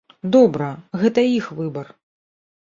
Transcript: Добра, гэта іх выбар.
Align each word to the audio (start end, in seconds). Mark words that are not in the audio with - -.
Добра, 0.35 0.69
гэта 1.01 1.27
іх 1.37 1.51
выбар. 1.59 1.93